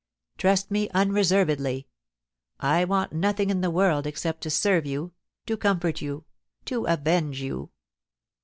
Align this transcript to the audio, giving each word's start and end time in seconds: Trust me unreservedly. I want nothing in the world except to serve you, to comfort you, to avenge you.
Trust 0.39 0.71
me 0.71 0.89
unreservedly. 0.95 1.87
I 2.59 2.85
want 2.85 3.13
nothing 3.13 3.51
in 3.51 3.61
the 3.61 3.69
world 3.69 4.07
except 4.07 4.41
to 4.41 4.49
serve 4.49 4.87
you, 4.87 5.13
to 5.45 5.55
comfort 5.55 6.01
you, 6.01 6.25
to 6.65 6.87
avenge 6.87 7.39
you. 7.39 7.69